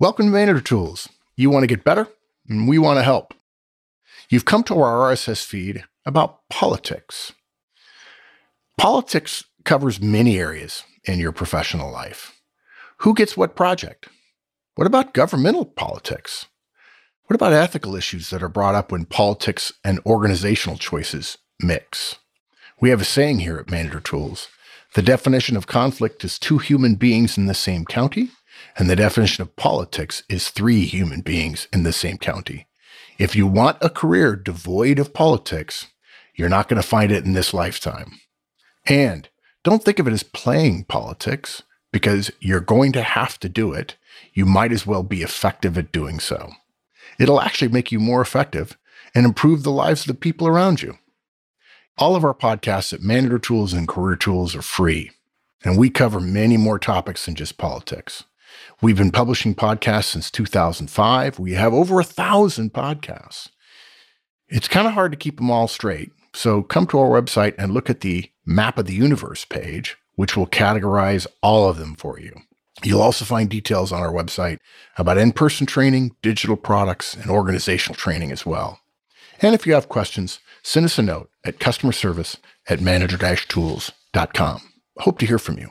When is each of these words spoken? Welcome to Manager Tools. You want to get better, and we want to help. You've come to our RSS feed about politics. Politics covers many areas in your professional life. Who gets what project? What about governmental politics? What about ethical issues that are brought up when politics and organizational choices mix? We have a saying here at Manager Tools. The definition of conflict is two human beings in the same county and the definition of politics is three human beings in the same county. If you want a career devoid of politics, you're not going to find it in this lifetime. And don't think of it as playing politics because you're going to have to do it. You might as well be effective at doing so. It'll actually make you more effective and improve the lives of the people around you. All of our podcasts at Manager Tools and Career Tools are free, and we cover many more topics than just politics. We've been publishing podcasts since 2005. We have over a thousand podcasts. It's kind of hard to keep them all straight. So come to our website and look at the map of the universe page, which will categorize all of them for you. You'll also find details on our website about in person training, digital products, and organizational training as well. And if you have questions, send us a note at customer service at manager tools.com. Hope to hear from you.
Welcome 0.00 0.26
to 0.26 0.32
Manager 0.32 0.60
Tools. 0.60 1.08
You 1.34 1.50
want 1.50 1.64
to 1.64 1.66
get 1.66 1.82
better, 1.82 2.06
and 2.48 2.68
we 2.68 2.78
want 2.78 2.98
to 2.98 3.02
help. 3.02 3.34
You've 4.30 4.44
come 4.44 4.62
to 4.62 4.80
our 4.80 5.12
RSS 5.12 5.44
feed 5.44 5.82
about 6.06 6.48
politics. 6.48 7.32
Politics 8.76 9.42
covers 9.64 10.00
many 10.00 10.38
areas 10.38 10.84
in 11.02 11.18
your 11.18 11.32
professional 11.32 11.90
life. 11.90 12.40
Who 12.98 13.12
gets 13.12 13.36
what 13.36 13.56
project? 13.56 14.08
What 14.76 14.86
about 14.86 15.14
governmental 15.14 15.64
politics? 15.64 16.46
What 17.26 17.34
about 17.34 17.52
ethical 17.52 17.96
issues 17.96 18.30
that 18.30 18.40
are 18.40 18.48
brought 18.48 18.76
up 18.76 18.92
when 18.92 19.04
politics 19.04 19.72
and 19.82 19.98
organizational 20.06 20.78
choices 20.78 21.38
mix? 21.58 22.14
We 22.80 22.90
have 22.90 23.00
a 23.00 23.04
saying 23.04 23.40
here 23.40 23.58
at 23.58 23.68
Manager 23.68 23.98
Tools. 23.98 24.46
The 24.94 25.02
definition 25.02 25.56
of 25.56 25.66
conflict 25.66 26.24
is 26.24 26.38
two 26.38 26.58
human 26.58 26.94
beings 26.94 27.36
in 27.36 27.46
the 27.46 27.52
same 27.52 27.84
county 27.84 28.30
and 28.76 28.88
the 28.88 28.96
definition 28.96 29.42
of 29.42 29.56
politics 29.56 30.22
is 30.28 30.48
three 30.48 30.84
human 30.84 31.20
beings 31.20 31.68
in 31.72 31.82
the 31.82 31.92
same 31.92 32.18
county. 32.18 32.66
If 33.18 33.34
you 33.34 33.46
want 33.46 33.78
a 33.80 33.90
career 33.90 34.36
devoid 34.36 34.98
of 34.98 35.12
politics, 35.12 35.88
you're 36.34 36.48
not 36.48 36.68
going 36.68 36.80
to 36.80 36.86
find 36.86 37.10
it 37.10 37.24
in 37.24 37.32
this 37.32 37.52
lifetime. 37.52 38.20
And 38.86 39.28
don't 39.64 39.84
think 39.84 39.98
of 39.98 40.06
it 40.06 40.12
as 40.12 40.22
playing 40.22 40.84
politics 40.84 41.62
because 41.92 42.30
you're 42.40 42.60
going 42.60 42.92
to 42.92 43.02
have 43.02 43.40
to 43.40 43.48
do 43.48 43.72
it. 43.72 43.96
You 44.32 44.46
might 44.46 44.72
as 44.72 44.86
well 44.86 45.02
be 45.02 45.22
effective 45.22 45.76
at 45.76 45.92
doing 45.92 46.20
so. 46.20 46.52
It'll 47.18 47.40
actually 47.40 47.68
make 47.68 47.90
you 47.90 47.98
more 47.98 48.20
effective 48.20 48.78
and 49.14 49.26
improve 49.26 49.62
the 49.62 49.72
lives 49.72 50.02
of 50.02 50.06
the 50.08 50.14
people 50.14 50.46
around 50.46 50.82
you. 50.82 50.98
All 51.96 52.14
of 52.14 52.24
our 52.24 52.34
podcasts 52.34 52.92
at 52.92 53.00
Manager 53.00 53.38
Tools 53.40 53.72
and 53.72 53.88
Career 53.88 54.14
Tools 54.14 54.54
are 54.54 54.62
free, 54.62 55.10
and 55.64 55.76
we 55.76 55.90
cover 55.90 56.20
many 56.20 56.56
more 56.56 56.78
topics 56.78 57.26
than 57.26 57.34
just 57.34 57.58
politics. 57.58 58.24
We've 58.80 58.96
been 58.96 59.10
publishing 59.10 59.54
podcasts 59.54 60.04
since 60.04 60.30
2005. 60.30 61.38
We 61.38 61.52
have 61.54 61.74
over 61.74 62.00
a 62.00 62.04
thousand 62.04 62.72
podcasts. 62.72 63.48
It's 64.48 64.68
kind 64.68 64.86
of 64.86 64.94
hard 64.94 65.12
to 65.12 65.18
keep 65.18 65.36
them 65.36 65.50
all 65.50 65.68
straight. 65.68 66.12
So 66.34 66.62
come 66.62 66.86
to 66.88 66.98
our 66.98 67.20
website 67.20 67.54
and 67.58 67.72
look 67.72 67.90
at 67.90 68.00
the 68.00 68.30
map 68.46 68.78
of 68.78 68.86
the 68.86 68.94
universe 68.94 69.44
page, 69.44 69.96
which 70.14 70.36
will 70.36 70.46
categorize 70.46 71.26
all 71.42 71.68
of 71.68 71.76
them 71.76 71.94
for 71.96 72.18
you. 72.18 72.32
You'll 72.84 73.02
also 73.02 73.24
find 73.24 73.50
details 73.50 73.92
on 73.92 74.00
our 74.00 74.12
website 74.12 74.58
about 74.96 75.18
in 75.18 75.32
person 75.32 75.66
training, 75.66 76.14
digital 76.22 76.56
products, 76.56 77.14
and 77.14 77.30
organizational 77.30 77.96
training 77.96 78.30
as 78.30 78.46
well. 78.46 78.80
And 79.40 79.54
if 79.54 79.66
you 79.66 79.74
have 79.74 79.88
questions, 79.88 80.38
send 80.62 80.86
us 80.86 80.98
a 80.98 81.02
note 81.02 81.30
at 81.44 81.60
customer 81.60 81.92
service 81.92 82.36
at 82.68 82.80
manager 82.80 83.36
tools.com. 83.36 84.60
Hope 84.98 85.18
to 85.18 85.26
hear 85.26 85.38
from 85.38 85.58
you. 85.58 85.70